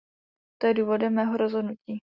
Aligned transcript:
To 0.61 0.67
je 0.67 0.73
důvodem 0.73 1.13
mého 1.13 1.37
rozhodnutí. 1.37 2.01